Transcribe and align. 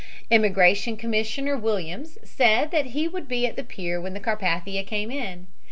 Immigration 0.31 0.97
Commissioner 0.97 1.55
Williams 1.55 2.17
said 2.23 2.71
that 2.71 2.87
he 2.87 3.07
would 3.07 3.27
be 3.27 3.45
at 3.45 3.55
the 3.55 3.63
pier 3.63 4.01
when 4.01 4.15
the 4.15 4.19
Carpathia 4.19 4.83
came 4.83 5.11
in. 5.11 5.45